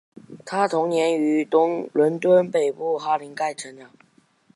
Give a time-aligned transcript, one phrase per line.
[0.47, 1.45] 她童年于
[1.91, 3.91] 伦敦北部哈林盖成长。